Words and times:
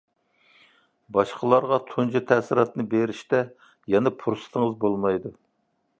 باشقىلارغا 1.17 1.77
تۇنجى 1.91 2.21
تەسىراتنى 2.33 2.85
بېرىشتە 2.95 3.43
يەنە 3.97 4.17
پۇرسىتىڭىز 4.25 4.75
بولمايدۇ. 4.87 5.37